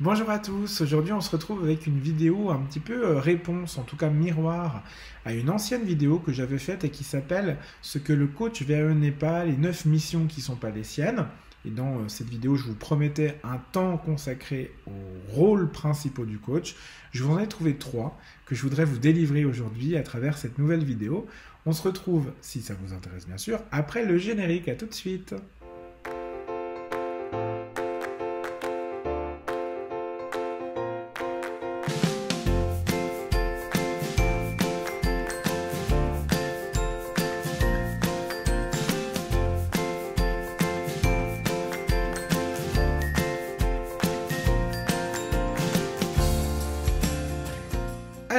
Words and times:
Bonjour 0.00 0.30
à 0.30 0.38
tous, 0.38 0.80
aujourd'hui 0.80 1.12
on 1.12 1.20
se 1.20 1.32
retrouve 1.32 1.64
avec 1.64 1.88
une 1.88 1.98
vidéo 1.98 2.50
un 2.50 2.60
petit 2.60 2.78
peu 2.78 3.04
euh, 3.04 3.18
réponse, 3.18 3.78
en 3.78 3.82
tout 3.82 3.96
cas 3.96 4.10
miroir, 4.10 4.84
à 5.24 5.32
une 5.32 5.50
ancienne 5.50 5.82
vidéo 5.82 6.20
que 6.20 6.30
j'avais 6.30 6.58
faite 6.58 6.84
et 6.84 6.90
qui 6.90 7.02
s'appelle 7.02 7.56
Ce 7.82 7.98
que 7.98 8.12
le 8.12 8.28
coach 8.28 8.62
VAE 8.62 8.94
n'est 8.94 9.10
pas, 9.10 9.44
les 9.44 9.56
9 9.56 9.86
missions 9.86 10.26
qui 10.28 10.40
sont 10.40 10.54
pas 10.54 10.70
les 10.70 10.84
siennes. 10.84 11.26
Et 11.64 11.70
dans 11.70 11.96
euh, 11.96 12.06
cette 12.06 12.28
vidéo, 12.28 12.54
je 12.54 12.62
vous 12.62 12.76
promettais 12.76 13.40
un 13.42 13.58
temps 13.72 13.96
consacré 13.96 14.72
aux 14.86 15.32
rôles 15.32 15.68
principaux 15.72 16.26
du 16.26 16.38
coach. 16.38 16.76
Je 17.10 17.24
vous 17.24 17.34
en 17.34 17.40
ai 17.40 17.48
trouvé 17.48 17.74
trois 17.74 18.16
que 18.46 18.54
je 18.54 18.62
voudrais 18.62 18.84
vous 18.84 18.98
délivrer 18.98 19.44
aujourd'hui 19.44 19.96
à 19.96 20.04
travers 20.04 20.38
cette 20.38 20.58
nouvelle 20.58 20.84
vidéo. 20.84 21.26
On 21.66 21.72
se 21.72 21.82
retrouve, 21.82 22.30
si 22.40 22.62
ça 22.62 22.74
vous 22.80 22.94
intéresse 22.94 23.26
bien 23.26 23.36
sûr, 23.36 23.58
après 23.72 24.04
le 24.04 24.16
générique. 24.16 24.68
À 24.68 24.76
tout 24.76 24.86
de 24.86 24.94
suite. 24.94 25.34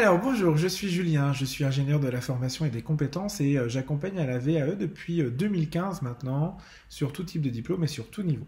Alors 0.02 0.18
bonjour, 0.18 0.56
je 0.56 0.70
suis 0.70 0.88
Julien, 0.88 1.34
je 1.34 1.44
suis 1.44 1.66
ingénieur 1.66 2.00
de 2.00 2.08
la 2.08 2.22
formation 2.22 2.64
et 2.64 2.70
des 2.70 2.82
compétences 2.82 3.42
et 3.42 3.58
euh, 3.58 3.68
j'accompagne 3.68 4.18
à 4.18 4.26
la 4.26 4.40
VAE 4.40 4.76
depuis 4.76 5.22
2015 5.22 5.98
euh, 5.98 6.08
maintenant 6.08 6.56
sur 6.88 7.12
tout 7.12 7.26
type 7.26 7.42
de 7.42 7.50
diplôme 7.50 7.84
et 7.84 7.88
sur 7.88 8.10
tout 8.10 8.24
niveau. 8.24 8.48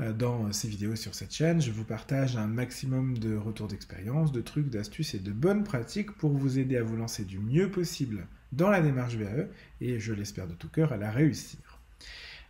Euh, 0.00 0.12
dans 0.12 0.52
ces 0.52 0.68
vidéos 0.68 0.94
sur 0.94 1.16
cette 1.16 1.34
chaîne, 1.34 1.60
je 1.60 1.72
vous 1.72 1.82
partage 1.82 2.36
un 2.36 2.46
maximum 2.46 3.18
de 3.18 3.36
retours 3.36 3.66
d'expérience, 3.66 4.30
de 4.30 4.40
trucs, 4.40 4.70
d'astuces 4.70 5.14
et 5.14 5.18
de 5.18 5.32
bonnes 5.32 5.64
pratiques 5.64 6.12
pour 6.12 6.30
vous 6.30 6.60
aider 6.60 6.76
à 6.76 6.84
vous 6.84 6.94
lancer 6.94 7.24
du 7.24 7.40
mieux 7.40 7.68
possible 7.68 8.28
dans 8.52 8.70
la 8.70 8.80
démarche 8.80 9.16
VAE 9.16 9.48
et 9.80 9.98
je 9.98 10.12
l'espère 10.12 10.46
de 10.46 10.54
tout 10.54 10.68
cœur 10.68 10.92
à 10.92 10.96
la 10.96 11.10
réussir. 11.10 11.80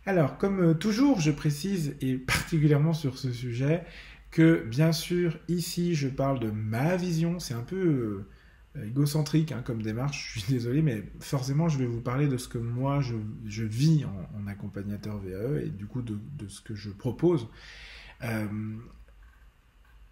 Alors, 0.05 0.37
comme 0.37 0.77
toujours, 0.77 1.19
je 1.19 1.31
précise, 1.31 1.95
et 2.01 2.17
particulièrement 2.17 2.93
sur 2.93 3.17
ce 3.17 3.31
sujet, 3.31 3.83
que 4.29 4.63
bien 4.67 4.91
sûr, 4.91 5.39
ici, 5.47 5.95
je 5.95 6.07
parle 6.07 6.39
de 6.39 6.51
ma 6.51 6.97
vision, 6.97 7.39
c'est 7.39 7.55
un 7.55 7.63
peu 7.63 8.25
égocentrique 8.85 9.51
hein, 9.51 9.61
comme 9.63 9.81
démarche, 9.81 10.33
je 10.35 10.39
suis 10.39 10.53
désolé, 10.53 10.81
mais 10.81 11.03
forcément, 11.19 11.69
je 11.69 11.77
vais 11.77 11.85
vous 11.85 12.01
parler 12.01 12.27
de 12.27 12.37
ce 12.37 12.47
que 12.47 12.57
moi, 12.57 13.01
je, 13.01 13.63
vis 13.63 14.05
en, 14.05 14.47
accompagnateur 14.47 15.17
VAE 15.17 15.65
et 15.65 15.69
du 15.69 15.85
coup 15.85 16.01
de, 16.01 16.17
ce 16.47 16.61
que 16.61 16.75
je 16.75 16.89
propose. 16.89 17.47
Euh, 18.23 18.47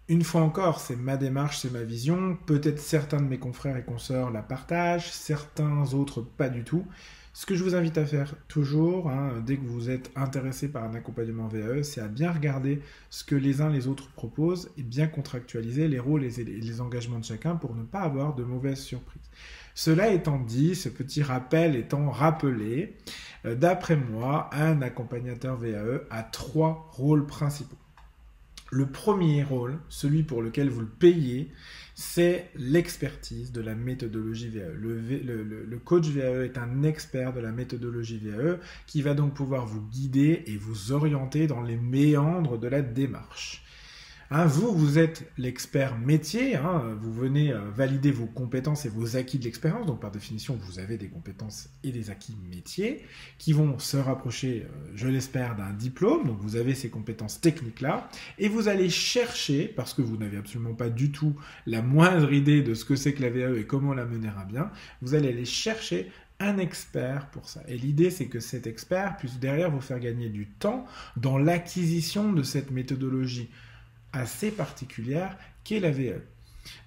une 0.08 0.22
fois 0.22 0.42
encore, 0.42 0.80
c'est 0.80 0.96
ma 0.96 1.16
démarche, 1.16 1.58
c'est 1.58 1.72
ma 1.72 1.82
vision. 1.82 2.38
Peut-être 2.46 2.78
certains 2.78 3.20
de 3.20 3.26
mes 3.26 3.38
confrères 3.38 3.76
et 3.76 3.82
consoeurs 3.82 4.30
la 4.30 4.42
partagent, 4.42 5.10
certains 5.10 5.92
autres 5.94 6.20
pas 6.20 6.48
du 6.48 6.62
tout. 6.62 6.86
Ce 7.32 7.44
que 7.44 7.54
je 7.54 7.62
vous 7.62 7.74
invite 7.74 7.98
à 7.98 8.06
faire 8.06 8.34
toujours, 8.48 9.10
hein, 9.10 9.42
dès 9.44 9.58
que 9.58 9.66
vous 9.66 9.90
êtes 9.90 10.10
intéressé 10.16 10.68
par 10.68 10.84
un 10.84 10.94
accompagnement 10.94 11.48
VAE, 11.48 11.82
c'est 11.82 12.00
à 12.00 12.08
bien 12.08 12.32
regarder 12.32 12.80
ce 13.10 13.24
que 13.24 13.34
les 13.34 13.60
uns 13.60 13.68
les 13.68 13.88
autres 13.88 14.08
proposent 14.12 14.70
et 14.78 14.82
bien 14.82 15.06
contractualiser 15.06 15.86
les 15.86 15.98
rôles 15.98 16.24
et 16.24 16.30
les 16.30 16.80
engagements 16.80 17.18
de 17.18 17.24
chacun 17.24 17.56
pour 17.56 17.74
ne 17.74 17.82
pas 17.82 18.00
avoir 18.00 18.34
de 18.34 18.42
mauvaises 18.42 18.80
surprises. 18.80 19.28
Cela 19.74 20.08
étant 20.12 20.38
dit, 20.38 20.74
ce 20.74 20.88
petit 20.88 21.22
rappel 21.22 21.76
étant 21.76 22.10
rappelé, 22.10 22.96
euh, 23.44 23.54
d'après 23.54 23.96
moi, 23.96 24.48
un 24.54 24.80
accompagnateur 24.80 25.56
VAE 25.56 26.06
a 26.08 26.22
trois 26.22 26.88
rôles 26.92 27.26
principaux. 27.26 27.76
Le 28.70 28.86
premier 28.86 29.44
rôle, 29.44 29.78
celui 29.88 30.22
pour 30.22 30.42
lequel 30.42 30.68
vous 30.68 30.80
le 30.80 30.86
payez, 30.86 31.52
c'est 31.94 32.50
l'expertise 32.56 33.52
de 33.52 33.60
la 33.60 33.74
méthodologie 33.74 34.48
VAE. 34.48 34.72
Le, 34.74 35.78
coach 35.84 36.06
VAE 36.08 36.44
est 36.44 36.58
un 36.58 36.82
expert 36.82 37.32
de 37.32 37.40
la 37.40 37.52
méthodologie 37.52 38.18
VAE 38.18 38.58
qui 38.86 39.02
va 39.02 39.14
donc 39.14 39.34
pouvoir 39.34 39.66
vous 39.66 39.82
guider 39.82 40.42
et 40.46 40.56
vous 40.56 40.92
orienter 40.92 41.46
dans 41.46 41.62
les 41.62 41.76
méandres 41.76 42.58
de 42.58 42.68
la 42.68 42.82
démarche. 42.82 43.64
Hein, 44.32 44.46
vous, 44.46 44.72
vous 44.72 44.98
êtes 44.98 45.30
l'expert 45.38 45.96
métier, 45.98 46.56
hein, 46.56 46.82
vous 47.00 47.12
venez 47.12 47.52
euh, 47.52 47.60
valider 47.70 48.10
vos 48.10 48.26
compétences 48.26 48.84
et 48.84 48.88
vos 48.88 49.16
acquis 49.16 49.38
de 49.38 49.44
l'expérience, 49.44 49.86
donc 49.86 50.00
par 50.00 50.10
définition, 50.10 50.58
vous 50.60 50.80
avez 50.80 50.98
des 50.98 51.08
compétences 51.08 51.68
et 51.84 51.92
des 51.92 52.10
acquis 52.10 52.36
métiers 52.50 53.06
qui 53.38 53.52
vont 53.52 53.78
se 53.78 53.96
rapprocher, 53.96 54.66
euh, 54.66 54.90
je 54.96 55.06
l'espère, 55.06 55.54
d'un 55.54 55.72
diplôme, 55.72 56.26
donc 56.26 56.38
vous 56.40 56.56
avez 56.56 56.74
ces 56.74 56.90
compétences 56.90 57.40
techniques-là, 57.40 58.08
et 58.40 58.48
vous 58.48 58.66
allez 58.66 58.90
chercher, 58.90 59.68
parce 59.68 59.94
que 59.94 60.02
vous 60.02 60.16
n'avez 60.16 60.38
absolument 60.38 60.74
pas 60.74 60.90
du 60.90 61.12
tout 61.12 61.36
la 61.64 61.80
moindre 61.80 62.32
idée 62.32 62.62
de 62.62 62.74
ce 62.74 62.84
que 62.84 62.96
c'est 62.96 63.12
que 63.12 63.22
la 63.22 63.30
VAE 63.30 63.60
et 63.60 63.64
comment 63.64 63.94
la 63.94 64.06
mener 64.06 64.28
à 64.36 64.44
bien, 64.44 64.72
vous 65.02 65.14
allez 65.14 65.28
aller 65.28 65.44
chercher 65.44 66.10
un 66.40 66.58
expert 66.58 67.28
pour 67.30 67.48
ça. 67.48 67.62
Et 67.68 67.78
l'idée, 67.78 68.10
c'est 68.10 68.26
que 68.26 68.40
cet 68.40 68.66
expert 68.66 69.16
puisse 69.18 69.38
derrière 69.38 69.70
vous 69.70 69.80
faire 69.80 70.00
gagner 70.00 70.30
du 70.30 70.48
temps 70.48 70.84
dans 71.16 71.38
l'acquisition 71.38 72.32
de 72.32 72.42
cette 72.42 72.72
méthodologie 72.72 73.48
assez 74.12 74.50
particulière 74.50 75.36
qu'est 75.64 75.80
la 75.80 75.90
VAE. 75.90 76.20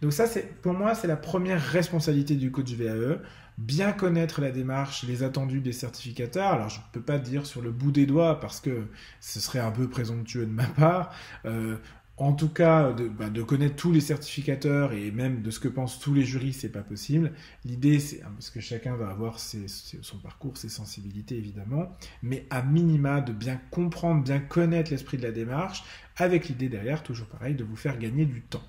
Donc 0.02 0.14
ça, 0.14 0.28
c'est 0.28 0.62
pour 0.62 0.74
moi, 0.74 0.96
c'est 0.96 1.08
la 1.08 1.16
première 1.16 1.62
responsabilité 1.62 2.36
du 2.36 2.52
coach 2.52 2.72
VAE, 2.72 3.20
bien 3.58 3.92
connaître 3.92 4.42
la 4.42 4.52
démarche, 4.52 5.04
les 5.04 5.24
attendus 5.24 5.62
des 5.62 5.74
certificateurs. 5.74 6.54
Alors 6.54 6.70
je 6.70 6.80
ne 6.80 6.86
peux 6.94 7.02
pas 7.02 7.18
dire 7.18 7.46
sur 7.46 7.62
le 7.62 7.72
bout 7.72 7.92
des 7.92 8.06
doigts 8.06 8.40
parce 8.40 8.60
que 8.60 8.88
ce 9.20 9.40
serait 9.40 9.60
un 9.60 9.72
peu 9.72 9.90
présomptueux 9.90 10.46
de 10.46 10.52
ma 10.52 10.66
part. 10.66 11.14
Euh, 11.46 11.78
en 12.20 12.34
tout 12.34 12.50
cas, 12.50 12.92
bah, 13.18 13.30
de, 13.30 13.42
connaître 13.42 13.78
tous 13.78 13.94
les 13.94 14.02
certificateurs 14.02 14.92
et 14.92 15.10
même 15.10 15.42
de 15.42 15.52
ce 15.52 15.60
que 15.60 15.70
pensent 15.70 16.00
tous 16.00 16.14
les 16.14 16.24
jurys, 16.24 16.52
c'est 16.52 16.70
pas 16.70 16.82
possible. 16.82 17.32
L'idée, 17.64 18.00
c'est 18.00 18.22
hein, 18.24 18.32
parce 18.36 18.50
que 18.50 18.60
chacun 18.60 18.96
va 18.96 19.10
avoir 19.10 19.40
son 19.40 20.18
parcours, 20.22 20.58
ses 20.58 20.68
sensibilités 20.68 21.38
évidemment, 21.38 21.96
mais 22.22 22.46
à 22.50 22.62
minima 22.62 23.22
de 23.22 23.32
bien 23.32 23.60
comprendre, 23.72 24.22
bien 24.22 24.40
connaître 24.40 24.92
l'esprit 24.92 25.18
de 25.18 25.24
la 25.24 25.32
démarche, 25.32 25.86
avec 26.18 26.50
l'idée 26.50 26.68
derrière, 26.68 27.04
toujours 27.04 27.28
pareil, 27.28 27.56
de 27.56 27.64
vous 27.64 27.78
faire 27.78 27.98
gagner 27.98 28.26
du 28.26 28.42
temps. 28.42 28.64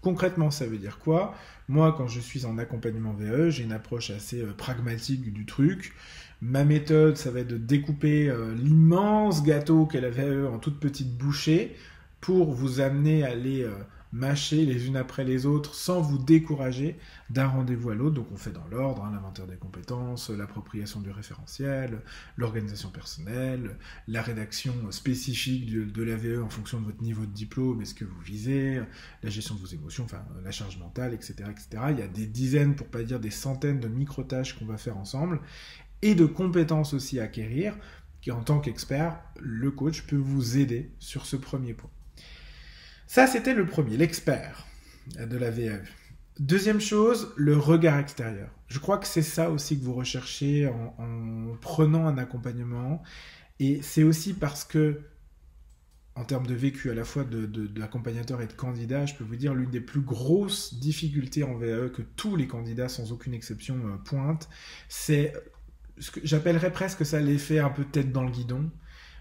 Concrètement, 0.00 0.50
ça 0.50 0.66
veut 0.66 0.78
dire 0.78 0.98
quoi? 0.98 1.34
Moi, 1.68 1.94
quand 1.96 2.08
je 2.08 2.20
suis 2.20 2.46
en 2.46 2.56
accompagnement 2.56 3.12
VE, 3.12 3.50
j'ai 3.50 3.62
une 3.62 3.72
approche 3.72 4.10
assez 4.10 4.40
euh, 4.40 4.52
pragmatique 4.52 5.32
du 5.32 5.46
truc. 5.46 5.94
Ma 6.40 6.64
méthode, 6.64 7.16
ça 7.16 7.30
va 7.30 7.40
être 7.40 7.48
de 7.48 7.56
découper 7.56 8.28
euh, 8.28 8.54
l'immense 8.54 9.42
gâteau 9.42 9.86
qu'est 9.86 10.02
la 10.02 10.10
VE 10.10 10.46
en 10.46 10.58
toutes 10.58 10.78
petites 10.78 11.16
bouchées 11.16 11.74
pour 12.24 12.52
vous 12.52 12.80
amener 12.80 13.22
à 13.22 13.34
les 13.34 13.64
euh, 13.64 13.74
mâcher 14.10 14.64
les 14.64 14.86
unes 14.86 14.96
après 14.96 15.24
les 15.24 15.44
autres 15.44 15.74
sans 15.74 16.00
vous 16.00 16.16
décourager 16.16 16.96
d'un 17.28 17.48
rendez-vous 17.48 17.90
à 17.90 17.94
l'autre. 17.94 18.14
Donc 18.14 18.28
on 18.32 18.36
fait 18.38 18.50
dans 18.50 18.66
l'ordre, 18.70 19.04
hein, 19.04 19.10
l'inventaire 19.12 19.46
des 19.46 19.56
compétences, 19.56 20.30
l'appropriation 20.30 21.00
du 21.00 21.10
référentiel, 21.10 22.00
l'organisation 22.38 22.88
personnelle, 22.88 23.76
la 24.08 24.22
rédaction 24.22 24.72
spécifique 24.90 25.70
de, 25.70 26.02
l'AVE 26.02 26.42
en 26.42 26.48
fonction 26.48 26.80
de 26.80 26.86
votre 26.86 27.02
niveau 27.02 27.26
de 27.26 27.32
diplôme 27.32 27.82
et 27.82 27.84
ce 27.84 27.92
que 27.92 28.06
vous 28.06 28.20
visez, 28.20 28.80
la 29.22 29.28
gestion 29.28 29.56
de 29.56 29.60
vos 29.60 29.66
émotions, 29.66 30.04
enfin 30.04 30.24
la 30.42 30.50
charge 30.50 30.78
mentale, 30.78 31.12
etc., 31.12 31.34
etc. 31.50 31.82
Il 31.90 31.98
y 31.98 32.02
a 32.02 32.08
des 32.08 32.26
dizaines, 32.26 32.74
pour 32.74 32.86
pas 32.86 33.02
dire 33.02 33.20
des 33.20 33.30
centaines 33.30 33.80
de 33.80 33.88
micro-tâches 33.88 34.58
qu'on 34.58 34.64
va 34.64 34.78
faire 34.78 34.96
ensemble 34.96 35.42
et 36.00 36.14
de 36.14 36.24
compétences 36.24 36.94
aussi 36.94 37.20
à 37.20 37.24
acquérir 37.24 37.76
qui 38.22 38.30
en 38.30 38.42
tant 38.42 38.58
qu'expert, 38.58 39.20
le 39.38 39.70
coach 39.70 40.06
peut 40.06 40.16
vous 40.16 40.56
aider 40.56 40.90
sur 40.98 41.26
ce 41.26 41.36
premier 41.36 41.74
point. 41.74 41.90
Ça, 43.06 43.26
c'était 43.26 43.54
le 43.54 43.66
premier, 43.66 43.96
l'expert 43.96 44.66
de 45.18 45.36
la 45.36 45.50
VAE. 45.50 45.82
Deuxième 46.40 46.80
chose, 46.80 47.32
le 47.36 47.56
regard 47.56 47.98
extérieur. 47.98 48.50
Je 48.66 48.78
crois 48.80 48.98
que 48.98 49.06
c'est 49.06 49.22
ça 49.22 49.50
aussi 49.50 49.78
que 49.78 49.84
vous 49.84 49.94
recherchez 49.94 50.66
en, 50.66 51.56
prenant 51.60 52.08
un 52.08 52.18
accompagnement. 52.18 53.02
Et 53.60 53.80
c'est 53.82 54.02
aussi 54.02 54.32
parce 54.32 54.64
que, 54.64 55.02
en 56.16 56.24
termes 56.24 56.46
de 56.46 56.54
vécu 56.54 56.90
à 56.90 56.94
la 56.94 57.04
fois 57.04 57.22
de, 57.22 57.70
l'accompagnateur 57.78 58.40
et 58.40 58.46
de 58.46 58.52
candidat, 58.52 59.06
je 59.06 59.14
peux 59.14 59.22
vous 59.22 59.36
dire 59.36 59.54
l'une 59.54 59.70
des 59.70 59.80
plus 59.80 60.00
grosses 60.00 60.74
difficultés 60.74 61.44
en 61.44 61.54
VAE 61.54 61.90
que 61.90 62.02
tous 62.02 62.34
les 62.34 62.48
candidats, 62.48 62.88
sans 62.88 63.12
aucune 63.12 63.34
exception, 63.34 63.76
euh, 63.86 63.96
pointent, 64.04 64.48
c'est 64.88 65.32
ce 65.98 66.10
que 66.10 66.20
j'appellerais 66.24 66.72
presque 66.72 67.06
ça 67.06 67.20
l'effet 67.20 67.60
un 67.60 67.70
peu 67.70 67.84
tête 67.84 68.10
dans 68.10 68.24
le 68.24 68.30
guidon 68.30 68.70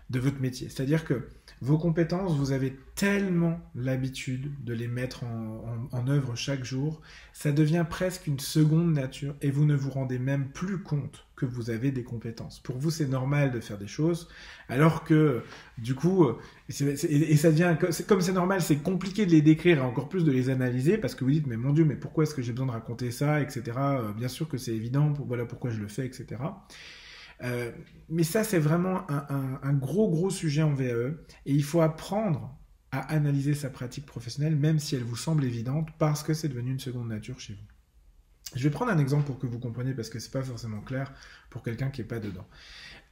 de 0.09 0.19
votre 0.19 0.39
métier. 0.39 0.69
C'est-à-dire 0.69 1.05
que 1.05 1.29
vos 1.63 1.77
compétences, 1.77 2.35
vous 2.35 2.51
avez 2.51 2.77
tellement 2.93 3.57
l'habitude 3.73 4.51
de 4.65 4.73
les 4.73 4.89
mettre 4.89 5.23
en, 5.23 6.07
œuvre 6.09 6.35
chaque 6.35 6.65
jour, 6.65 7.01
ça 7.31 7.53
devient 7.53 7.85
presque 7.89 8.27
une 8.27 8.39
seconde 8.39 8.91
nature 8.91 9.33
et 9.41 9.49
vous 9.49 9.63
ne 9.63 9.73
vous 9.73 9.89
rendez 9.89 10.19
même 10.19 10.49
plus 10.49 10.79
compte 10.79 11.25
que 11.37 11.45
vous 11.45 11.69
avez 11.69 11.91
des 11.91 12.03
compétences. 12.03 12.59
Pour 12.59 12.77
vous, 12.77 12.91
c'est 12.91 13.07
normal 13.07 13.51
de 13.51 13.61
faire 13.61 13.77
des 13.77 13.87
choses, 13.87 14.27
alors 14.67 15.05
que 15.05 15.41
du 15.77 15.95
coup, 15.95 16.27
et 16.67 17.37
ça 17.37 17.49
devient, 17.49 17.77
comme 18.07 18.19
c'est 18.19 18.33
normal, 18.33 18.61
c'est 18.61 18.83
compliqué 18.83 19.25
de 19.25 19.31
les 19.31 19.41
décrire 19.41 19.77
et 19.77 19.81
encore 19.81 20.09
plus 20.09 20.25
de 20.25 20.31
les 20.31 20.49
analyser 20.49 20.97
parce 20.97 21.15
que 21.15 21.23
vous 21.23 21.31
dites, 21.31 21.47
mais 21.47 21.55
mon 21.55 21.71
Dieu, 21.71 21.85
mais 21.85 21.95
pourquoi 21.95 22.25
est-ce 22.25 22.35
que 22.35 22.41
j'ai 22.41 22.51
besoin 22.51 22.67
de 22.67 22.71
raconter 22.71 23.09
ça, 23.09 23.39
etc. 23.39 23.63
Euh, 23.77 24.11
bien 24.11 24.27
sûr 24.27 24.49
que 24.49 24.57
c'est 24.57 24.73
évident, 24.73 25.13
voilà 25.25 25.45
pourquoi 25.45 25.71
je 25.71 25.79
le 25.79 25.87
fais, 25.87 26.05
etc. 26.05 26.41
Euh, 27.41 27.71
mais 28.09 28.23
ça, 28.23 28.43
c'est 28.43 28.59
vraiment 28.59 29.09
un, 29.09 29.73
gros, 29.73 30.09
gros 30.09 30.29
sujet 30.29 30.61
en 30.61 30.73
VAE. 30.73 31.15
Et 31.45 31.53
il 31.53 31.63
faut 31.63 31.81
apprendre 31.81 32.57
à 32.91 32.99
analyser 33.11 33.55
sa 33.55 33.69
pratique 33.69 34.05
professionnelle, 34.05 34.55
même 34.55 34.79
si 34.79 34.95
elle 34.95 35.03
vous 35.03 35.15
semble 35.15 35.43
évidente, 35.43 35.89
parce 35.97 36.21
que 36.23 36.33
c'est 36.33 36.47
devenu 36.47 36.71
une 36.71 36.79
seconde 36.79 37.09
nature 37.09 37.39
chez 37.39 37.53
vous. 37.53 37.65
Je 38.55 38.63
vais 38.63 38.69
prendre 38.69 38.91
un 38.91 38.99
exemple 38.99 39.25
pour 39.25 39.39
que 39.39 39.47
vous 39.47 39.59
compreniez, 39.59 39.93
parce 39.93 40.09
que 40.09 40.19
c'est 40.19 40.31
pas 40.31 40.43
forcément 40.43 40.81
clair 40.81 41.11
pour 41.49 41.63
quelqu'un 41.63 41.89
qui 41.89 42.01
n'est 42.01 42.07
pas 42.07 42.19
dedans. 42.19 42.47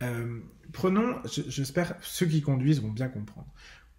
Euh, 0.03 0.39
prenons, 0.71 1.21
j'espère, 1.25 1.95
ceux 2.01 2.27
qui 2.27 2.41
conduisent 2.41 2.81
vont 2.81 2.91
bien 2.91 3.07
comprendre. 3.07 3.51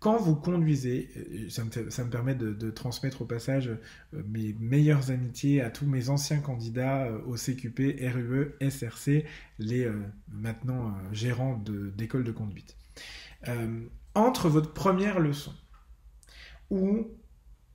Quand 0.02 0.16
vous 0.16 0.34
conduisez, 0.34 1.08
euh, 1.16 1.48
ça 1.48 1.62
me, 1.62 2.10
permet 2.10 2.34
de, 2.34 2.70
transmettre 2.72 3.22
au 3.22 3.24
passage 3.24 3.68
euh, 3.68 3.78
mes 4.26 4.52
meilleures 4.58 5.12
amitiés 5.12 5.60
à 5.62 5.70
tous 5.70 5.86
mes 5.86 6.08
anciens 6.08 6.40
candidats 6.40 7.08
au 7.28 7.36
CQP, 7.36 8.00
RUE, 8.12 8.56
SRC, 8.68 9.24
les 9.60 9.88
maintenant 10.28 10.92
gérants 11.12 11.56
d'écoles 11.96 12.24
de, 12.24 12.32
conduite. 12.32 12.76
entre 14.16 14.48
votre 14.48 14.72
première 14.72 15.20
leçon, 15.20 15.54
où 16.70 17.06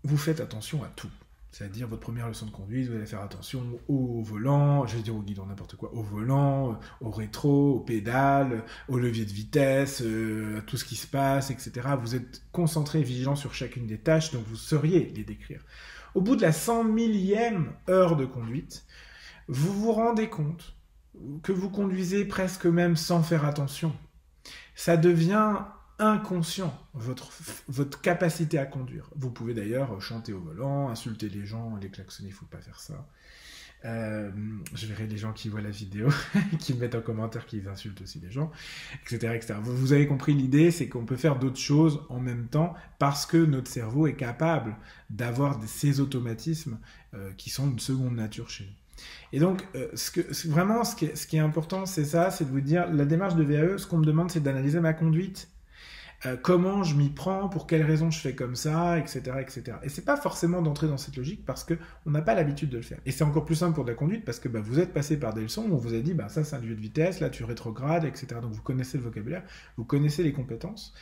vous 0.03 0.17
faites 0.17 0.41
attention 0.41 0.83
à 0.83 0.89
tout, 0.89 1.11
c'est-à-dire 1.57 1.87
votre 1.87 2.03
première 2.03 2.27
leçon 2.27 2.45
de 2.45 2.51
conduite, 2.51 2.87
vous 2.87 2.95
allez 2.95 3.07
faire 3.07 3.23
attention 3.23 3.79
au 3.87 4.21
volant, 4.21 4.85
je 4.85 4.95
vais 4.95 5.01
dire 5.01 5.15
au 5.15 5.23
guidon, 5.23 5.47
n'importe 5.47 5.75
quoi, 5.75 5.91
au 5.91 6.03
volant, 6.03 6.73
euh, 6.73 6.75
au 7.01 7.09
rétro, 7.09 7.77
aux 7.77 7.79
pédales, 7.79 8.63
au 8.87 8.99
levier 8.99 9.25
de 9.25 9.31
vitesse, 9.31 10.03
euh, 10.03 10.59
à 10.59 10.61
tout 10.61 10.77
ce 10.77 10.85
qui 10.85 10.95
se 10.95 11.07
passe, 11.07 11.49
etc. 11.49 11.71
Vous 11.99 12.13
êtes 12.13 12.43
concentré, 12.51 13.01
vigilant 13.01 13.35
sur 13.35 13.55
chacune 13.55 13.87
des 13.87 13.97
tâches, 13.97 14.31
donc 14.33 14.43
vous 14.45 14.55
sauriez 14.55 15.11
les 15.15 15.23
décrire. 15.23 15.65
Au 16.13 16.21
bout 16.21 16.35
de 16.35 16.43
la 16.43 16.51
cent 16.51 16.83
millième 16.83 17.73
heure 17.89 18.17
de 18.17 18.25
conduite, 18.25 18.85
vous 19.47 19.73
vous 19.73 19.93
rendez 19.93 20.29
compte 20.29 20.75
que 21.41 21.53
vous 21.53 21.71
conduisez 21.71 22.23
presque 22.25 22.67
même 22.67 22.95
sans 22.95 23.23
faire 23.23 23.45
attention. 23.45 23.95
Ça 24.75 24.95
devient 24.95 25.55
inconscient 25.99 26.77
votre, 26.93 27.31
votre 27.67 28.01
capacité 28.01 28.57
à 28.59 28.65
conduire. 28.65 29.09
Vous 29.15 29.31
pouvez 29.31 29.53
d'ailleurs 29.53 29.99
chanter 30.01 30.33
au 30.33 30.39
volant, 30.39 30.89
insulter 30.89 31.29
les 31.29 31.45
gens, 31.45 31.75
les 31.81 31.89
klaxonner, 31.89 32.29
il 32.29 32.33
faut 32.33 32.45
pas 32.45 32.61
faire 32.61 32.79
ça. 32.79 33.07
Euh, 33.85 34.31
je 34.73 34.87
verrai 34.87 35.05
les 35.05 35.17
gens 35.17 35.33
qui 35.33 35.49
voient 35.49 35.61
la 35.61 35.69
vidéo, 35.69 36.09
qui 36.59 36.73
me 36.73 36.79
mettent 36.79 36.95
en 36.95 37.01
commentaire 37.01 37.45
qu'ils 37.45 37.67
insultent 37.67 38.01
aussi 38.01 38.19
les 38.19 38.31
gens, 38.31 38.51
etc. 39.03 39.33
etc. 39.35 39.55
Vous, 39.61 39.93
avez 39.93 40.07
compris 40.07 40.33
l'idée, 40.33 40.71
c'est 40.71 40.89
qu'on 40.89 41.05
peut 41.05 41.15
faire 41.15 41.37
d'autres 41.37 41.59
choses 41.59 42.01
en 42.09 42.19
même 42.19 42.47
temps 42.47 42.73
parce 42.97 43.25
que 43.25 43.37
notre 43.37 43.69
cerveau 43.69 44.07
est 44.07 44.15
capable 44.15 44.75
d'avoir 45.09 45.59
ces 45.67 45.99
automatismes 45.99 46.79
euh, 47.13 47.31
qui 47.37 47.49
sont 47.49 47.67
de 47.67 47.79
seconde 47.79 48.15
nature 48.15 48.49
chez 48.49 48.65
nous. 48.65 48.71
Et 49.31 49.39
donc, 49.39 49.63
euh, 49.75 49.89
vraiment, 50.45 50.83
ce 50.83 50.95
qui 50.95 51.05
est, 51.05 51.15
ce 51.15 51.27
qui 51.27 51.37
est 51.37 51.41
important, 51.41 51.85
c'est 51.85 52.05
ça, 52.05 52.31
c'est 52.31 52.45
de 52.45 52.49
vous 52.49 52.61
dire, 52.61 52.91
la 52.91 53.05
démarche 53.05 53.35
de 53.35 53.43
VAE, 53.43 53.77
ce 53.77 53.85
qu'on 53.85 53.99
me 53.99 54.05
demande, 54.05 54.31
c'est 54.31 54.41
d'analyser 54.41 54.79
ma 54.79 54.93
conduite 54.93 55.49
euh, 56.25 56.35
comment 56.35 56.83
je 56.83 56.95
m'y 56.95 57.09
prends, 57.09 57.47
pour 57.47 57.67
quelles 57.67 57.83
raisons 57.83 58.09
je 58.09 58.19
fais 58.19 58.33
comme 58.33 58.55
ça, 58.55 58.97
etc. 58.97 59.21
etc. 59.39 59.77
Et 59.83 59.89
c'est 59.89 60.03
pas 60.03 60.17
forcément 60.17 60.63
d'entrer 60.63 60.87
dans 60.87 60.97
cette 60.97 61.15
logique 61.15 61.45
parce 61.45 61.63
qu'on 61.63 62.09
n'a 62.09 62.23
pas 62.23 62.33
l'habitude 62.33 62.69
de 62.69 62.77
le 62.77 62.83
faire. 62.83 62.99
Et 63.05 63.11
c'est 63.11 63.23
encore 63.23 63.45
plus 63.45 63.55
simple 63.55 63.75
pour 63.75 63.83
de 63.83 63.89
la 63.89 63.95
conduite 63.95 64.25
parce 64.25 64.39
que 64.39 64.49
bah, 64.49 64.59
vous 64.59 64.79
êtes 64.79 64.93
passé 64.93 65.19
par 65.19 65.33
des 65.33 65.41
leçons 65.41 65.65
où 65.69 65.73
on 65.75 65.77
vous 65.77 65.93
a 65.93 65.99
dit 65.99 66.15
bah, 66.15 66.27
ça 66.29 66.43
c'est 66.43 66.55
un 66.55 66.59
lieu 66.59 66.75
de 66.75 66.81
vitesse, 66.81 67.19
là 67.19 67.29
tu 67.29 67.43
rétrogrades, 67.43 68.03
etc. 68.03 68.27
Donc 68.41 68.51
vous 68.51 68.63
connaissez 68.63 68.97
le 68.97 69.03
vocabulaire, 69.03 69.43
vous 69.77 69.85
connaissez 69.85 70.23
les 70.23 70.33
compétences. 70.33 70.93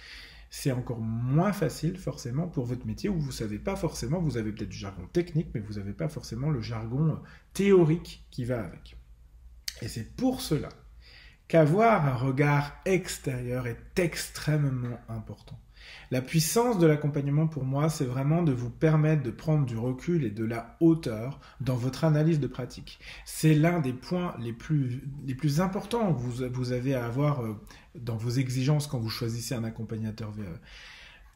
C'est 0.49 0.71
encore 0.71 0.99
moins 0.99 1.53
facile 1.53 1.97
forcément 1.97 2.47
pour 2.47 2.65
votre 2.65 2.85
métier 2.85 3.09
où 3.09 3.19
vous 3.19 3.31
savez 3.31 3.57
pas 3.57 3.75
forcément, 3.75 4.19
vous 4.19 4.37
avez 4.37 4.51
peut-être 4.51 4.69
du 4.69 4.77
jargon 4.77 5.07
technique, 5.07 5.47
mais 5.53 5.61
vous 5.61 5.73
n'avez 5.73 5.93
pas 5.93 6.07
forcément 6.09 6.49
le 6.49 6.61
jargon 6.61 7.09
euh, 7.09 7.15
théorique 7.53 8.25
qui 8.31 8.45
va 8.45 8.61
avec. 8.63 8.97
Et 9.81 9.87
c'est 9.87 10.15
pour 10.15 10.41
cela 10.41 10.69
qu'avoir 11.47 12.05
un 12.05 12.15
regard 12.15 12.73
extérieur 12.85 13.67
est 13.67 13.99
extrêmement 13.99 14.99
important. 15.09 15.59
La 16.11 16.21
puissance 16.21 16.77
de 16.77 16.87
l'accompagnement 16.87 17.47
pour 17.47 17.63
moi, 17.63 17.89
c'est 17.89 18.05
vraiment 18.05 18.43
de 18.43 18.51
vous 18.51 18.69
permettre 18.69 19.23
de 19.23 19.31
prendre 19.31 19.65
du 19.65 19.77
recul 19.77 20.23
et 20.23 20.29
de 20.29 20.45
la 20.45 20.77
hauteur 20.79 21.39
dans 21.61 21.75
votre 21.75 22.03
analyse 22.03 22.39
de 22.39 22.47
pratique. 22.47 22.99
C'est 23.25 23.53
l'un 23.53 23.79
des 23.79 23.93
points 23.93 24.35
les 24.39 24.53
plus, 24.53 25.03
les 25.25 25.35
plus 25.35 25.61
importants 25.61 26.13
que 26.13 26.19
vous, 26.19 26.43
vous 26.51 26.71
avez 26.71 26.95
à 26.95 27.05
avoir 27.05 27.43
euh, 27.43 27.59
dans 27.95 28.17
vos 28.17 28.29
exigences 28.29 28.87
quand 28.87 28.99
vous 28.99 29.09
choisissez 29.09 29.55
un 29.55 29.63
accompagnateur 29.63 30.31
VE. 30.31 30.43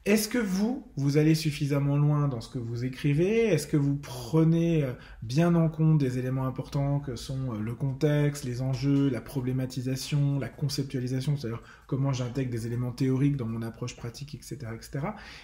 Est-ce 0.06 0.30
que 0.30 0.38
vous, 0.38 0.88
vous 0.96 1.18
allez 1.18 1.36
suffisamment 1.36 1.98
loin 1.98 2.30
dans 2.30 2.40
ce 2.40 2.48
que 2.48 2.58
vous 2.58 2.86
écrivez? 2.86 3.48
Est-ce 3.48 3.68
que 3.68 3.76
vous 3.76 3.98
prenez 3.98 4.84
euh, 4.84 4.94
bien 5.24 5.56
en 5.56 5.68
compte 5.68 5.98
des 5.98 6.18
éléments 6.18 6.48
importants 6.48 7.02
que 7.02 7.18
sont 7.18 7.54
euh, 7.54 7.60
le 7.60 7.76
contexte, 7.76 8.46
les 8.46 8.62
enjeux, 8.62 9.10
la 9.10 9.20
problématisation, 9.20 10.40
la 10.40 10.48
conceptualisation, 10.48 11.36
c'est-à-dire 11.36 11.62
comment 11.86 12.14
j'intègre 12.14 12.50
des 12.50 12.66
éléments 12.66 12.94
théoriques 12.94 13.36
dans 13.36 13.46
mon 13.46 13.62
approche 13.62 13.98
pratique, 13.98 14.36
etc., 14.36 14.58
etc. 14.74 15.00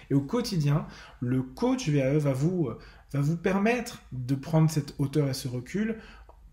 Et 0.08 0.14
au 0.14 0.22
quotidien, 0.22 0.86
le 1.20 1.42
coach 1.42 1.90
VAE 1.90 2.18
va 2.18 2.32
vous, 2.32 2.68
euh, 2.68 2.78
va 3.12 3.20
vous 3.20 3.36
permettre 3.36 4.00
de 4.12 4.34
prendre 4.34 4.70
cette 4.70 4.94
hauteur 4.98 5.28
et 5.28 5.34
ce 5.34 5.48
recul 5.48 5.98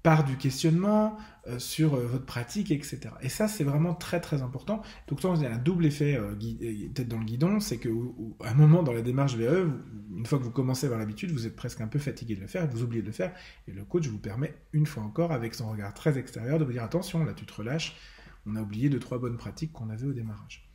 par 0.04 0.26
du 0.26 0.36
questionnement 0.36 1.18
euh, 1.48 1.60
sur 1.60 1.96
euh, 1.96 2.06
votre 2.06 2.26
pratique, 2.26 2.72
etc. 2.72 3.00
Et 3.22 3.30
ça, 3.30 3.48
c'est 3.48 3.64
vraiment 3.64 3.96
très 3.96 4.20
très 4.20 4.42
important. 4.42 4.82
Donc, 5.08 5.24
il 5.24 5.42
y 5.42 5.46
a 5.46 5.54
un 5.54 5.58
double 5.58 5.86
effet 5.86 6.16
euh, 6.16 6.36
tête 6.94 7.08
dans 7.08 7.18
le 7.18 7.26
guidon, 7.26 7.62
c'est 7.62 7.78
qu'à 7.78 7.90
un 7.90 8.54
moment 8.54 8.84
dans 8.84 8.92
la 8.92 9.02
démarche 9.02 9.36
VE, 9.36 9.70
une 10.16 10.26
fois 10.26 10.40
que 10.40 10.44
vous 10.44 10.52
commencez 10.52 10.86
à 10.86 10.88
avoir 10.88 11.00
l'habitude, 11.00 11.32
vous 11.32 11.48
êtes 11.48 11.56
presque 11.56 11.80
un 11.80 11.88
peu 11.88 12.00
fatigué 12.00 12.36
de 12.36 12.42
le 12.42 12.48
faire, 12.48 12.68
vous 12.68 12.84
oubliez 12.84 13.02
de 13.02 13.08
le 13.08 13.14
faire, 13.14 13.34
et 13.68 13.72
le 13.72 13.86
coach 13.86 14.08
vous 14.08 14.20
permet, 14.20 14.54
une 14.74 14.86
fois 14.86 15.04
encore, 15.04 15.32
avec 15.32 15.56
son 15.56 15.72
regard 15.72 15.94
très 15.94 16.18
extérieur, 16.18 16.60
de 16.60 16.66
vous 16.66 16.74
dire 16.74 16.84
attention, 16.84 17.24
là 17.24 17.34
tu 17.34 17.46
te 17.46 17.54
relâches, 17.54 17.96
on 18.46 18.58
a 18.58 18.62
oublié 18.62 18.90
deux, 18.90 19.00
trois 19.00 19.20
bonnes 19.20 19.38
pratiques 19.38 19.72
qu'on 19.72 19.90
avait 19.90 20.08
au 20.08 20.14
démarrage. 20.14 20.70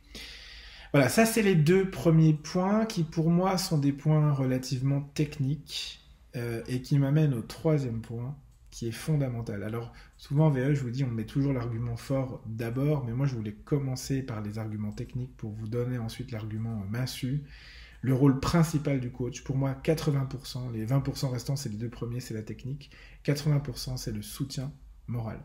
Voilà, 0.91 1.07
ça 1.07 1.27
c'est 1.27 1.43
les 1.43 1.55
deux 1.55 1.87
premiers 1.89 2.33
points 2.33 2.85
qui 2.87 3.03
pour 3.03 3.29
moi 3.29 3.59
sont 3.59 3.77
des 3.77 3.91
points 3.91 4.33
relativement 4.33 5.01
techniques 5.01 5.99
et 6.35 6.81
qui 6.81 6.97
m'amènent 6.97 7.33
au 7.33 7.41
troisième 7.41 8.01
point, 8.01 8.35
qui 8.71 8.87
est 8.87 8.91
fondamental. 8.91 9.63
Alors, 9.63 9.93
souvent 10.17 10.47
en 10.47 10.49
VE, 10.49 10.73
je 10.73 10.81
vous 10.81 10.91
dis, 10.91 11.03
on 11.03 11.09
met 11.09 11.25
toujours 11.25 11.53
l'argument 11.53 11.97
fort 11.97 12.41
d'abord, 12.45 13.03
mais 13.05 13.13
moi, 13.13 13.25
je 13.25 13.35
voulais 13.35 13.53
commencer 13.53 14.21
par 14.21 14.41
les 14.41 14.59
arguments 14.59 14.91
techniques 14.91 15.35
pour 15.37 15.51
vous 15.51 15.67
donner 15.67 15.97
ensuite 15.97 16.31
l'argument 16.31 16.83
massu. 16.89 17.43
Le 18.01 18.13
rôle 18.13 18.39
principal 18.39 18.99
du 18.99 19.11
coach, 19.11 19.43
pour 19.43 19.57
moi, 19.57 19.75
80%, 19.83 20.71
les 20.71 20.85
20% 20.85 21.31
restants, 21.31 21.55
c'est 21.55 21.69
les 21.69 21.77
deux 21.77 21.89
premiers, 21.89 22.19
c'est 22.19 22.33
la 22.33 22.43
technique. 22.43 22.91
80%, 23.25 23.97
c'est 23.97 24.11
le 24.11 24.21
soutien 24.21 24.71
moral. 25.07 25.43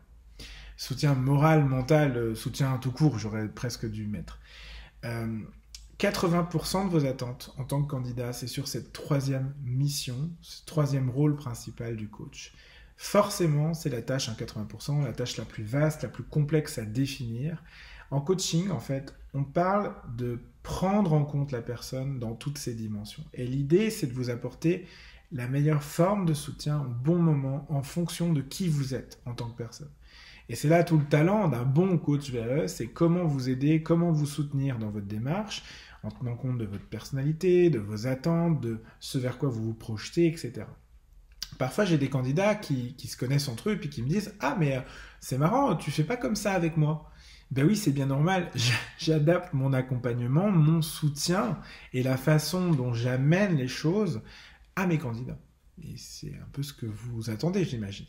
Soutien 0.76 1.14
moral, 1.14 1.64
mental, 1.64 2.16
euh, 2.16 2.34
soutien 2.34 2.76
tout 2.78 2.92
court, 2.92 3.18
j'aurais 3.18 3.48
presque 3.48 3.88
dû 3.90 4.06
mettre. 4.06 4.38
80% 5.02 5.04
euh, 5.04 6.84
de 6.84 6.88
vos 6.90 7.06
attentes 7.06 7.54
en 7.58 7.64
tant 7.64 7.82
que 7.82 7.88
candidat, 7.88 8.32
c'est 8.32 8.46
sur 8.46 8.68
cette 8.68 8.92
troisième 8.92 9.54
mission, 9.64 10.30
ce 10.40 10.64
troisième 10.64 11.10
rôle 11.10 11.36
principal 11.36 11.96
du 11.96 12.08
coach. 12.08 12.52
Forcément, 12.96 13.74
c'est 13.74 13.90
la 13.90 14.02
tâche, 14.02 14.28
80%, 14.30 15.04
la 15.04 15.12
tâche 15.12 15.36
la 15.36 15.44
plus 15.44 15.64
vaste, 15.64 16.02
la 16.02 16.08
plus 16.08 16.22
complexe 16.22 16.78
à 16.78 16.84
définir. 16.84 17.62
En 18.10 18.20
coaching, 18.20 18.70
en 18.70 18.80
fait, 18.80 19.14
on 19.32 19.44
parle 19.44 19.94
de 20.16 20.38
prendre 20.62 21.12
en 21.12 21.24
compte 21.24 21.52
la 21.52 21.62
personne 21.62 22.18
dans 22.18 22.34
toutes 22.34 22.58
ses 22.58 22.74
dimensions. 22.74 23.24
Et 23.34 23.46
l'idée, 23.46 23.90
c'est 23.90 24.06
de 24.06 24.12
vous 24.12 24.30
apporter 24.30 24.86
la 25.32 25.48
meilleure 25.48 25.82
forme 25.82 26.24
de 26.24 26.34
soutien 26.34 26.80
au 26.80 26.88
bon 26.88 27.18
moment 27.18 27.66
en 27.68 27.82
fonction 27.82 28.32
de 28.32 28.40
qui 28.40 28.68
vous 28.68 28.94
êtes 28.94 29.20
en 29.26 29.34
tant 29.34 29.48
que 29.48 29.56
personne. 29.56 29.90
Et 30.48 30.54
c'est 30.54 30.68
là 30.68 30.84
tout 30.84 30.98
le 30.98 31.04
talent 31.04 31.48
d'un 31.48 31.64
bon 31.64 31.98
coach 31.98 32.30
VRE, 32.30 32.68
c'est 32.68 32.86
comment 32.86 33.24
vous 33.24 33.48
aider, 33.48 33.82
comment 33.82 34.12
vous 34.12 34.26
soutenir 34.26 34.78
dans 34.78 34.90
votre 34.90 35.06
démarche, 35.06 35.64
en 36.02 36.10
tenant 36.10 36.36
compte 36.36 36.58
de 36.58 36.66
votre 36.66 36.86
personnalité, 36.86 37.70
de 37.70 37.78
vos 37.78 38.06
attentes, 38.06 38.60
de 38.60 38.80
ce 39.00 39.18
vers 39.18 39.38
quoi 39.38 39.48
vous 39.48 39.64
vous 39.64 39.74
projetez, 39.74 40.26
etc. 40.26 40.66
Parfois, 41.58 41.84
j'ai 41.84 41.98
des 41.98 42.08
candidats 42.08 42.54
qui, 42.54 42.94
se 42.98 43.16
connaissent 43.16 43.48
entre 43.48 43.70
eux 43.70 43.72
et 43.72 43.76
puis 43.76 43.90
qui 43.90 44.02
me 44.02 44.08
disent 44.08 44.34
Ah, 44.40 44.56
mais 44.58 44.76
euh, 44.76 44.80
c'est 45.20 45.38
marrant, 45.38 45.76
tu 45.76 45.90
fais 45.90 46.04
pas 46.04 46.16
comme 46.16 46.36
ça 46.36 46.52
avec 46.52 46.76
moi. 46.76 47.10
Ben 47.50 47.66
oui, 47.66 47.76
c'est 47.76 47.92
bien 47.92 48.06
normal. 48.06 48.50
J'adapte 48.98 49.52
mon 49.52 49.72
accompagnement, 49.72 50.50
mon 50.50 50.82
soutien 50.82 51.58
et 51.92 52.02
la 52.02 52.16
façon 52.16 52.70
dont 52.70 52.94
j'amène 52.94 53.56
les 53.56 53.68
choses 53.68 54.22
à 54.76 54.86
mes 54.86 54.98
candidats. 54.98 55.38
Et 55.82 55.96
c'est 55.96 56.34
un 56.34 56.48
peu 56.52 56.62
ce 56.62 56.72
que 56.72 56.86
vous 56.86 57.30
attendez, 57.30 57.64
j'imagine. 57.64 58.06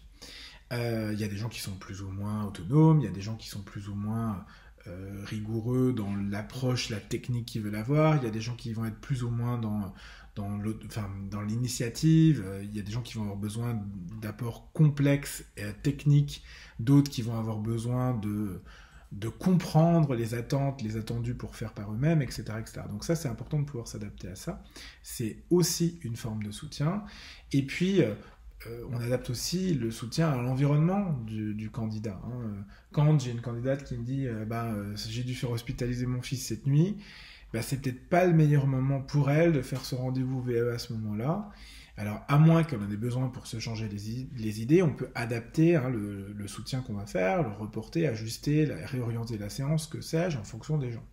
Euh, 0.74 1.12
il 1.14 1.20
y 1.20 1.24
a 1.24 1.28
des 1.28 1.38
gens 1.38 1.50
qui 1.50 1.60
sont 1.60 1.76
plus 1.76 2.02
ou 2.02 2.10
moins 2.10 2.46
autonomes, 2.46 3.00
il 3.00 3.06
y 3.06 3.08
a 3.08 3.12
des 3.12 3.22
gens 3.22 3.36
qui 3.36 3.48
sont 3.48 3.62
plus 3.62 3.88
ou 3.88 3.96
moins 3.96 4.46
euh, 4.88 5.24
rigoureux 5.26 5.94
dans 5.94 6.14
l'approche, 6.16 6.90
la 6.90 7.00
technique 7.00 7.48
qu'ils 7.48 7.62
veulent 7.62 7.76
avoir, 7.76 8.18
il 8.18 8.24
y 8.24 8.28
a 8.28 8.32
des 8.32 8.42
gens 8.42 8.56
qui 8.56 8.72
vont 8.74 8.86
être 8.86 9.00
plus 9.00 9.24
ou 9.24 9.30
moins 9.30 9.58
dans, 9.58 9.94
dans 10.36 11.42
l'initiative, 11.42 12.44
euh, 12.46 12.64
il 12.64 12.76
y 12.76 12.80
a 12.80 12.84
des 12.84 12.92
gens 12.92 13.02
qui 13.02 13.16
vont 13.16 13.24
avoir 13.24 13.38
besoin 13.38 13.82
d'apports 14.22 14.72
complexes 14.74 15.46
et 15.58 15.72
techniques, 15.82 16.44
d'autres 16.80 17.10
qui 17.10 17.22
vont 17.22 17.38
avoir 17.38 17.58
besoin 17.60 18.14
de, 18.14 18.62
de 19.12 19.30
comprendre 19.30 20.14
les 20.14 20.34
attentes, 20.34 20.82
les 20.82 20.98
attendus 20.98 21.36
pour 21.36 21.56
faire 21.56 21.74
par 21.74 21.92
eux-mêmes, 21.92 22.22
etc., 22.22 22.44
etc. 22.60 22.82
Donc 22.90 23.06
ça, 23.06 23.16
c'est 23.16 23.30
important 23.30 23.60
de 23.60 23.66
pouvoir 23.66 23.88
s'adapter 23.88 24.28
à 24.28 24.36
ça. 24.36 24.62
C'est 25.02 25.44
aussi 25.50 26.00
une 26.04 26.16
forme 26.16 26.44
de 26.44 26.52
soutien. 26.52 27.04
Et 27.52 27.66
puis, 27.66 28.02
euh, 28.66 28.70
euh, 28.70 28.88
on 28.92 29.00
adapte 29.00 29.30
aussi 29.30 29.74
le 29.74 29.92
soutien 29.92 30.30
à 30.30 30.42
l'environnement 30.42 31.14
du, 31.26 31.70
candidat. 31.72 32.20
Hein. 32.26 32.66
Quand 32.92 33.20
j'ai 33.20 33.32
une 33.32 33.42
candidate 33.42 33.84
qui 33.84 33.98
me 33.98 34.04
dit, 34.04 34.28
bah, 34.48 34.74
j'ai 34.96 35.24
dû 35.24 35.36
faire 35.36 35.52
hospitaliser 35.52 36.06
mon 36.06 36.22
fils 36.22 36.46
cette 36.46 36.66
nuit, 36.66 36.98
bah, 37.54 37.62
c'est 37.62 37.82
peut-être 37.82 38.10
pas 38.10 38.26
le 38.26 38.34
meilleur 38.34 38.68
moment 38.68 39.02
pour 39.02 39.30
elle 39.30 39.54
de 39.54 39.62
faire 39.62 39.86
ce 39.86 39.96
rendez-vous 39.96 40.42
VE 40.42 40.74
à 40.74 40.78
ce 40.78 40.94
moment-là. 40.94 41.50
Alors, 41.98 42.22
à 42.28 42.38
moins 42.38 42.64
qu'elle 42.64 42.82
en 42.82 42.92
ait 42.92 42.98
besoin 42.98 43.30
pour 43.30 43.48
se 43.48 43.60
changer 43.60 43.88
les, 43.88 44.62
idées, 44.62 44.82
on 44.82 44.94
peut 44.94 45.10
adapter 45.16 45.78
hein, 45.78 45.90
le, 45.90 46.48
soutien 46.48 46.82
qu'on 46.82 46.94
va 46.94 47.06
faire, 47.06 47.42
le 47.44 47.50
reporter, 47.50 48.06
ajuster, 48.08 48.66
réorienter 48.66 49.38
la 49.38 49.50
séance, 49.50 49.88
que 49.88 50.02
sais-je, 50.02 50.38
en 50.38 50.44
fonction 50.44 50.78
des 50.78 50.92
gens. 50.92 51.06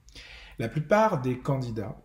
La 0.58 0.68
plupart 0.68 1.22
des 1.22 1.38
candidats 1.38 1.96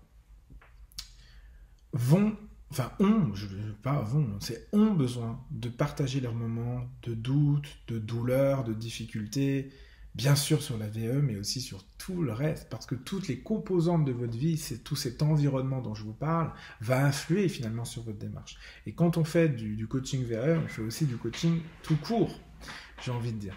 vont, 1.91 2.38
enfin 2.71 2.91
ont, 3.00 3.33
je 3.33 3.47
ne 3.47 3.71
pas 3.71 4.01
vont, 4.01 4.39
c'est 4.39 4.67
ont 4.74 4.91
besoin 4.91 5.39
de 5.51 5.69
partager 5.69 6.19
leurs 6.19 6.36
moments 6.36 6.83
de 7.03 7.13
doute, 7.13 7.67
de 7.88 7.97
douleur, 8.00 8.63
de 8.63 8.74
difficulté, 8.74 9.71
bien 10.17 10.36
sûr 10.36 10.63
sur 10.63 10.77
la 10.77 10.88
VE, 10.88 11.21
mais 11.21 11.38
aussi 11.38 11.62
sur 11.62 11.86
tout 12.00 12.24
le 12.24 12.33
reste, 12.33 12.69
parce 12.69 12.88
que 12.88 12.95
toutes 12.95 13.27
les 13.27 13.39
composantes 13.39 14.03
de 14.03 14.12
votre 14.12 14.36
vie, 14.36 14.57
c'est 14.57 14.83
tout 14.83 14.95
cet 14.95 15.21
environnement 15.21 15.79
dont 15.79 15.93
je 15.93 16.03
vous 16.03 16.13
parle, 16.13 16.51
va 16.81 17.05
influer 17.05 17.47
finalement 17.50 17.86
sur 17.86 18.01
votre 18.01 18.17
démarche. 18.17 18.57
Et 18.88 18.93
quand 18.93 19.17
on 19.17 19.24
fait 19.24 19.47
du, 19.50 19.88
coaching 19.88 20.25
VE, 20.25 20.59
on 20.65 20.67
fait 20.67 20.81
aussi 20.81 21.05
du 21.05 21.17
coaching 21.17 21.62
tout 21.83 21.97
court, 21.97 22.39
j'ai 23.03 23.12
envie 23.12 23.31
de 23.31 23.38
dire. 23.38 23.55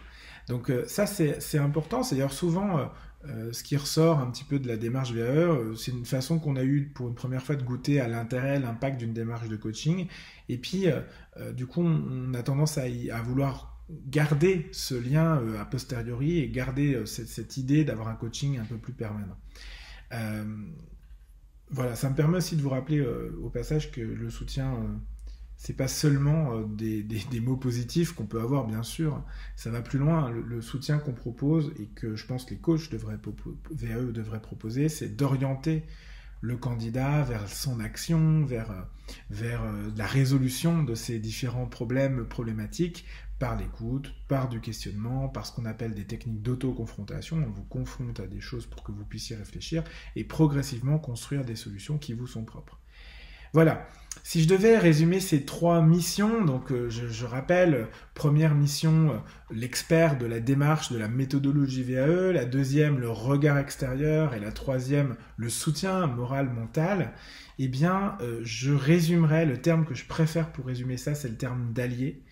Donc 0.49 0.71
euh, 0.71 0.85
ça, 0.87 1.07
c'est 1.07 1.59
important. 1.59 2.03
C'est 2.03 2.17
d'ailleurs 2.17 2.33
souvent 2.33 2.79
euh, 2.79 2.85
euh, 3.27 3.53
ce 3.53 3.63
qui 3.63 3.77
ressort 3.77 4.19
un 4.19 4.31
petit 4.31 4.45
peu 4.45 4.59
de 4.59 4.67
la 4.67 4.77
démarche 4.77 5.13
VE. 5.13 5.75
c'est 5.77 5.93
une 5.93 6.07
façon 6.07 6.39
qu'on 6.39 6.57
a 6.57 6.65
eu 6.65 6.91
pour 6.95 7.09
une 7.09 7.15
première 7.15 7.43
fois 7.43 7.57
de 7.57 7.63
goûter 7.63 8.01
à 8.01 8.09
l'intérêt, 8.09 8.59
l'impact 8.59 8.99
d'une 8.99 9.13
démarche 9.13 9.49
de 9.49 9.57
coaching. 9.57 10.07
Et 10.49 10.59
puis, 10.59 10.87
du 11.55 11.67
coup, 11.67 11.83
on, 11.83 12.35
a 12.35 12.43
tendance 12.43 12.79
à, 12.79 12.87
vouloir 13.23 13.71
garder 14.07 14.69
ce 14.73 14.95
lien 14.95 15.41
euh, 15.41 15.61
a 15.61 15.65
posteriori 15.65 16.39
et 16.39 16.49
garder 16.49 16.95
euh, 16.95 17.07
cette, 17.07 17.57
idée 17.57 17.85
d'avoir 17.85 18.09
un 18.09 18.15
coaching 18.15 18.59
un 18.59 18.65
peu 18.65 18.77
plus 18.77 18.93
permanent. 18.93 19.37
Euh, 20.13 20.45
voilà, 21.71 21.95
ça 21.95 22.11
me 22.11 22.17
permet 22.17 22.39
aussi 22.39 22.57
de 22.57 22.63
vous 22.63 22.71
rappeler 22.71 23.01
au 23.01 23.49
passage 23.49 23.93
que 23.93 24.01
le 24.01 24.29
soutien, 24.29 25.01
c'est 25.61 25.77
pas 25.77 25.89
seulement 25.89 26.59
des, 26.69 27.05
mots 27.43 27.59
positifs 27.59 28.13
qu'on 28.13 28.25
peut 28.25 28.41
avoir, 28.41 28.67
bien 28.67 28.83
sûr. 28.83 29.23
Ça 29.57 29.71
va 29.71 29.83
plus 29.83 29.99
loin. 29.99 30.31
Le, 30.31 30.63
soutien 30.63 30.99
qu'on 30.99 31.13
propose 31.13 31.73
et 31.79 31.87
que 31.89 32.17
je 32.17 32.27
pense 32.27 32.47
que 32.47 32.51
les 32.51 32.61
coachs 32.61 32.91
devraient, 32.91 33.19
VAE 33.71 34.11
devraient 34.11 34.41
proposer, 34.41 34.89
c'est 34.89 35.15
d'orienter 35.15 35.85
le 36.41 36.57
candidat 36.57 37.23
vers 37.25 37.47
son 37.47 37.79
action, 37.79 38.43
vers, 38.47 38.89
vers 39.29 39.63
la 39.97 40.07
résolution 40.07 40.83
de 40.83 40.95
ces 40.95 41.19
différents 41.19 41.67
problèmes 41.67 42.25
problématiques 42.25 43.05
par 43.39 43.59
l'écoute, 43.59 44.15
par 44.29 44.49
du 44.49 44.63
questionnement, 44.63 45.29
par 45.29 45.45
ce 45.45 45.53
qu'on 45.53 45.67
appelle 45.67 45.95
des 45.95 46.07
techniques 46.07 46.41
d'auto-confrontation. 46.41 47.37
On 47.37 47.51
vous 47.51 47.65
confronte 47.65 48.21
à 48.21 48.27
des 48.27 48.41
choses 48.41 48.65
pour 48.65 48.83
que 48.83 48.93
vous 48.93 49.05
puissiez 49.05 49.37
réfléchir 49.37 49.85
et 50.17 50.25
progressivement 50.25 50.99
construire 50.99 51.45
des 51.45 51.57
solutions 51.57 51.99
qui 51.99 52.15
vous 52.15 52.27
sont 52.27 52.45
propres. 52.47 52.81
Voilà. 53.53 53.87
Si 54.23 54.43
je 54.43 54.49
devais 54.49 54.79
résumer 54.79 55.19
ces 55.19 55.45
trois 55.45 55.83
missions, 55.83 56.45
donc 56.45 56.71
euh, 56.71 56.89
je, 56.89 57.25
rappelle, 57.25 57.89
première 58.15 58.55
mission, 58.55 59.11
euh, 59.11 59.15
l'expert 59.51 60.19
de 60.19 60.27
la 60.27 60.41
démarche 60.41 60.93
de 60.93 60.99
la 60.99 61.09
méthodologie 61.09 61.83
VAE, 61.83 62.33
la 62.33 62.45
deuxième, 62.45 62.99
le 63.01 63.11
regard 63.11 63.59
extérieur, 63.59 64.35
et 64.35 64.41
la 64.41 64.53
troisième, 64.53 65.17
le 65.37 65.49
soutien 65.49 66.07
moral 66.07 66.51
mental, 66.51 67.13
eh 67.59 67.67
bien, 67.67 68.19
euh, 68.21 68.41
je 68.45 68.73
résumerai, 68.73 69.47
le 69.47 69.57
terme 69.57 69.85
que 69.85 69.95
je 69.95 70.07
préfère 70.07 70.53
pour 70.53 70.67
résumer 70.67 70.97
ça, 70.97 71.15
c'est 71.15 71.29
le 71.29 71.37
terme 71.37 71.73
d'allié. 71.73 72.23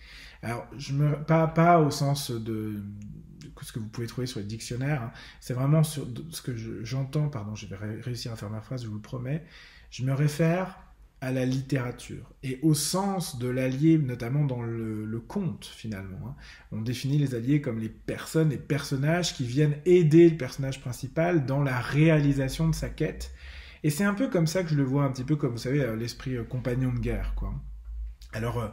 Alors, 0.41 0.67
je 0.77 0.93
me, 0.93 1.21
pas, 1.23 1.47
pas 1.47 1.79
au 1.79 1.91
sens 1.91 2.31
de, 2.31 2.81
ce 3.61 3.73
que 3.73 3.79
vous 3.79 3.89
pouvez 3.89 4.07
trouver 4.07 4.27
sur 4.27 4.39
les 4.39 4.45
dictionnaires, 4.45 5.01
hein. 5.01 5.11
c'est 5.41 5.53
vraiment 5.53 5.83
ce 5.83 6.01
que 6.41 6.55
j'entends, 6.83 7.27
pardon, 7.27 7.55
je 7.55 7.65
vais 7.65 7.75
réussir 7.75 8.31
à 8.31 8.35
faire 8.37 8.49
ma 8.49 8.61
phrase, 8.61 8.83
je 8.83 8.87
vous 8.87 8.95
le 8.95 9.01
promets, 9.01 9.43
je 9.89 10.05
me 10.05 10.13
réfère 10.13 10.77
à 11.21 11.31
la 11.31 11.45
littérature 11.45 12.33
et 12.43 12.59
au 12.61 12.73
sens 12.73 13.39
de 13.39 13.47
l'allié, 13.47 13.97
notamment 13.97 14.45
dans 14.45 14.61
le, 14.61 15.21
conte 15.27 15.65
finalement. 15.65 16.29
Hein. 16.29 16.35
On 16.71 16.81
définit 16.81 17.17
les 17.17 17.35
alliés 17.35 17.61
comme 17.61 17.79
les 17.79 17.89
personnes 17.89 18.51
et 18.51 18.57
personnages 18.57 19.35
qui 19.35 19.43
viennent 19.43 19.75
aider 19.85 20.29
le 20.29 20.37
personnage 20.37 20.79
principal 20.79 21.45
dans 21.45 21.61
la 21.61 21.79
réalisation 21.79 22.69
de 22.69 22.73
sa 22.73 22.89
quête. 22.89 23.31
Et 23.83 23.89
c'est 23.89 24.05
un 24.05 24.13
peu 24.13 24.29
comme 24.29 24.47
ça 24.47 24.63
que 24.63 24.69
je 24.69 24.75
le 24.75 24.83
vois, 24.83 25.03
un 25.03 25.11
petit 25.11 25.23
peu 25.23 25.35
comme 25.35 25.51
vous 25.51 25.57
savez 25.57 25.81
euh, 25.81 25.95
l'esprit 25.95 26.35
euh, 26.35 26.43
compagnon 26.43 26.93
de 26.93 26.99
guerre, 26.99 27.33
quoi. 27.35 27.53
Alors, 28.31 28.59
euh, 28.59 28.67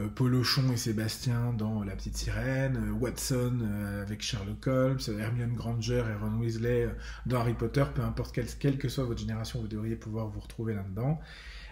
euh, 0.00 0.08
Polochon 0.08 0.72
et 0.72 0.76
Sébastien 0.76 1.52
dans 1.52 1.84
La 1.84 1.94
Petite 1.94 2.16
Sirène, 2.16 2.90
Watson 3.00 3.60
avec 4.02 4.20
Sherlock 4.20 4.66
Holmes, 4.66 4.98
Hermione 5.18 5.54
Granger 5.54 6.02
et 6.10 6.22
Ron 6.22 6.38
Weasley 6.38 6.88
dans 7.24 7.40
Harry 7.40 7.54
Potter, 7.54 7.84
peu 7.94 8.02
importe 8.02 8.36
quelle, 8.58 8.78
que 8.78 8.88
soit 8.88 9.04
votre 9.04 9.20
génération, 9.20 9.60
vous 9.60 9.68
devriez 9.68 9.96
pouvoir 9.96 10.28
vous 10.28 10.40
retrouver 10.40 10.74
là-dedans. 10.74 11.20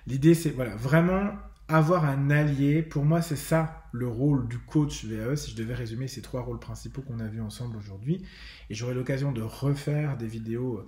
L'idée, 0.06 0.34
c'est 0.34 0.50
voilà, 0.50 0.76
vraiment 0.76 1.32
avoir 1.68 2.04
un 2.04 2.30
allié. 2.30 2.82
Pour 2.82 3.04
moi, 3.04 3.22
c'est 3.22 3.36
ça 3.36 3.84
le 3.92 4.08
rôle 4.08 4.48
du 4.48 4.58
coach 4.58 5.04
VAE, 5.04 5.36
si 5.36 5.50
je 5.52 5.56
devais 5.56 5.74
résumer 5.74 6.08
ces 6.08 6.20
trois 6.20 6.42
rôles 6.42 6.60
principaux 6.60 7.02
qu'on 7.02 7.20
a 7.20 7.26
vus 7.26 7.40
ensemble 7.40 7.76
aujourd'hui. 7.76 8.24
Et 8.70 8.74
j'aurai 8.74 8.94
l'occasion 8.94 9.32
de 9.32 9.42
refaire 9.42 10.16
des 10.16 10.26
vidéos 10.26 10.86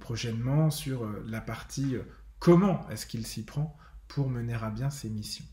prochainement 0.00 0.70
sur 0.70 1.08
la 1.26 1.40
partie 1.40 1.96
comment 2.38 2.86
est-ce 2.90 3.06
qu'il 3.06 3.26
s'y 3.26 3.44
prend 3.44 3.76
pour 4.06 4.28
mener 4.28 4.54
à 4.54 4.70
bien 4.70 4.90
ses 4.90 5.08
missions. 5.08 5.44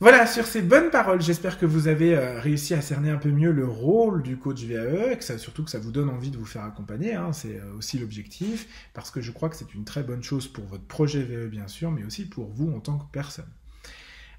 Voilà, 0.00 0.26
sur 0.26 0.44
ces 0.44 0.60
bonnes 0.60 0.90
paroles, 0.90 1.22
j'espère 1.22 1.56
que 1.56 1.66
vous 1.66 1.86
avez 1.86 2.16
euh, 2.16 2.40
réussi 2.40 2.74
à 2.74 2.80
cerner 2.80 3.10
un 3.10 3.16
peu 3.16 3.30
mieux 3.30 3.52
le 3.52 3.64
rôle 3.64 4.24
du 4.24 4.36
coach 4.36 4.64
VAE, 4.64 5.12
et 5.12 5.16
que 5.16 5.22
ça, 5.22 5.38
surtout 5.38 5.62
que 5.62 5.70
ça 5.70 5.78
vous 5.78 5.92
donne 5.92 6.08
envie 6.08 6.32
de 6.32 6.36
vous 6.36 6.44
faire 6.44 6.64
accompagner, 6.64 7.14
hein, 7.14 7.32
c'est 7.32 7.60
euh, 7.60 7.78
aussi 7.78 8.00
l'objectif, 8.00 8.66
parce 8.92 9.12
que 9.12 9.20
je 9.20 9.30
crois 9.30 9.48
que 9.48 9.56
c'est 9.56 9.72
une 9.72 9.84
très 9.84 10.02
bonne 10.02 10.22
chose 10.24 10.48
pour 10.48 10.64
votre 10.64 10.82
projet 10.82 11.22
VAE 11.22 11.46
bien 11.46 11.68
sûr, 11.68 11.92
mais 11.92 12.04
aussi 12.04 12.24
pour 12.24 12.48
vous 12.48 12.72
en 12.72 12.80
tant 12.80 12.98
que 12.98 13.04
personne. 13.12 13.46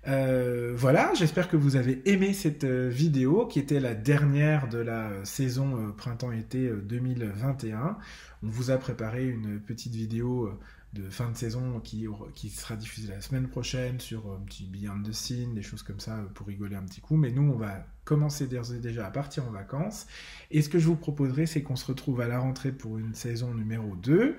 Euh, 0.08 0.74
voilà, 0.76 1.14
j'espère 1.16 1.48
que 1.48 1.56
vous 1.56 1.78
avez 1.78 2.02
aimé 2.06 2.34
cette 2.34 2.66
vidéo 2.66 3.48
qui 3.48 3.58
était 3.60 3.80
la 3.80 3.96
dernière 3.96 4.68
de 4.68 4.78
la 4.78 5.10
saison 5.24 5.94
printemps-été 5.98 6.70
2021. 6.84 7.98
On 8.44 8.48
vous 8.48 8.72
a 8.72 8.78
préparé 8.78 9.26
une 9.26 9.60
petite 9.60 9.96
vidéo 9.96 10.52
de 10.96 11.10
fin 11.10 11.30
de 11.30 11.36
saison 11.36 11.80
qui, 11.82 12.08
qui 12.34 12.50
sera 12.50 12.76
diffusé 12.76 13.10
la 13.10 13.22
semaine 13.22 13.48
prochaine 13.48 14.00
sur 14.00 14.32
un 14.32 14.40
petit 14.40 14.66
behind 14.66 15.08
the 15.08 15.12
scene, 15.12 15.54
des 15.54 15.62
choses 15.62 15.84
comme 15.84 16.00
ça 16.00 16.18
pour 16.34 16.48
rigoler 16.48 16.76
un 16.76 16.84
petit 16.84 17.02
coup. 17.02 17.18
Mais 17.18 17.32
nous, 17.32 17.44
on 17.44 17.58
va 17.58 17.86
commencer 18.06 18.48
déjà 18.48 19.06
à 19.06 19.12
partir 19.12 19.46
en 19.46 19.52
vacances. 19.52 20.08
Et 20.52 20.62
ce 20.62 20.70
que 20.70 20.80
je 20.80 20.86
vous 20.86 20.96
proposerai, 20.96 21.48
c'est 21.48 21.64
qu'on 21.64 21.76
se 21.76 21.86
retrouve 21.88 22.22
à 22.22 22.28
la 22.28 22.40
rentrée 22.40 22.72
pour 22.72 22.98
une 22.98 23.16
saison 23.16 23.54
numéro 23.54 23.96
2 23.96 24.38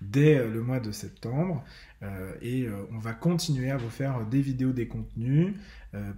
dès 0.00 0.36
euh, 0.36 0.50
le 0.50 0.60
mois 0.62 0.80
de 0.80 0.90
septembre. 0.90 1.64
Euh, 2.02 2.34
et 2.42 2.64
euh, 2.64 2.72
on 2.92 2.98
va 2.98 3.14
continuer 3.14 3.70
à 3.70 3.76
vous 3.76 3.88
faire 3.88 4.26
des 4.26 4.40
vidéos, 4.40 4.72
des 4.72 4.88
contenus, 4.88 5.54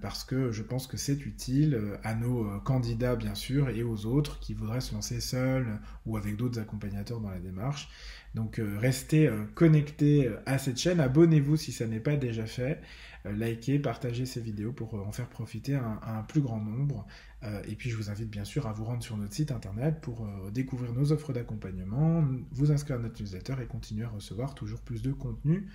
parce 0.01 0.25
que 0.25 0.53
je 0.53 0.63
pense 0.63 0.87
que 0.87 0.97
c'est 0.97 1.27
utile 1.27 1.79
à 2.03 2.15
nos 2.15 2.59
candidats, 2.61 3.15
bien 3.15 3.35
sûr, 3.35 3.69
et 3.69 3.83
aux 3.83 4.07
autres 4.07 4.41
qui 4.41 4.55
voudraient 4.55 4.81
se 4.81 4.95
lancer 4.95 5.21
seuls 5.21 5.67
ou 6.07 6.17
avec 6.17 6.37
d'autres 6.37 6.59
accompagnateurs 6.59 7.21
dans 7.21 7.29
la 7.29 7.39
démarche. 7.39 7.91
Donc 8.35 8.59
restez 8.79 9.31
connectés 9.55 10.31
à 10.47 10.57
cette 10.57 10.79
chaîne, 10.79 10.99
abonnez-vous 10.99 11.59
si 11.59 11.73
ça 11.73 11.87
n'est 11.87 12.01
pas 12.01 12.17
déjà 12.17 12.47
fait. 12.47 12.81
Euh, 13.27 13.33
liker, 13.33 13.79
partager 13.79 14.27
ces 14.27 14.41
vidéos 14.41 14.73
pour 14.73 14.95
euh, 14.95 15.03
en 15.07 15.13
faire 15.13 15.29
profiter 15.29 15.75
un, 15.75 16.23
plus 16.29 16.41
grand 16.41 16.61
nombre. 16.61 17.07
Euh, 17.43 17.63
et 17.69 17.75
puis 17.75 17.91
je 17.91 17.97
vous 17.97 18.11
invite 18.11 18.31
bien 18.31 18.45
sûr 18.45 18.67
à 18.67 18.73
vous 18.73 18.85
rendre 18.85 19.03
sur 19.03 19.17
notre 19.17 19.35
site 19.35 19.53
internet 19.53 20.01
pour 20.01 20.27
découvrir 20.53 20.93
nos 20.93 21.13
offres 21.13 21.33
d'accompagnement, 21.33 22.25
vous 22.53 22.73
inscrire 22.73 22.97
à 22.97 23.03
notre 23.03 23.21
newsletter 23.21 23.55
et 23.63 23.67
continuer 23.67 24.05
à 24.05 24.09
recevoir 24.09 24.55
toujours 24.55 24.81
plus 24.81 25.03
de 25.03 25.13
contenu 25.13 25.69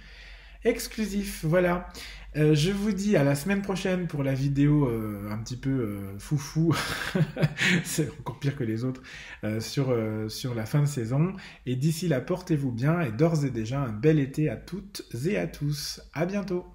exclusif. 0.63 1.43
Voilà. 1.43 1.88
je 2.36 2.72
vous 2.72 2.91
dis 2.91 3.15
à 3.15 3.24
la 3.24 3.36
semaine 3.36 3.62
prochaine 3.62 4.08
pour 4.08 4.24
la 4.24 4.34
vidéo 4.34 4.88
un 5.29 5.38
petit 5.38 5.58
peu 5.58 5.98
foufou, 6.20 6.75
c'est 7.84 8.10
encore 8.20 8.39
pire 8.39 8.55
que 8.55 8.63
les 8.63 8.84
autres, 8.84 9.01
sur, 9.60 9.96
sur 10.29 10.55
la 10.55 10.65
fin 10.65 10.81
de 10.81 10.88
saison. 10.88 11.34
Et 11.65 11.75
d'ici 11.75 12.08
là, 12.08 12.22
portez-vous 12.22 12.72
bien 12.72 13.01
et 13.01 13.12
d'ores 13.12 13.46
et 13.46 13.50
déjà 13.50 13.81
un 13.81 13.91
bel 13.91 14.20
été 14.20 14.50
à 14.50 14.55
toutes 14.55 15.03
et 15.25 15.38
à 15.38 15.48
tous. 15.48 16.01
À 16.13 16.25
bientôt. 16.25 16.65